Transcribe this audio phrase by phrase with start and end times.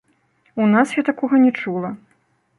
[0.55, 1.95] У нас я такога не чула.